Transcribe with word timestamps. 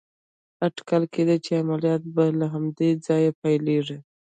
اټکل 0.65 1.03
کېده 1.13 1.35
چې 1.45 1.51
عملیات 1.61 2.03
به 2.13 2.23
له 2.39 2.45
همدې 2.53 2.89
ځایه 3.05 3.31
پيلېږي. 3.41 3.97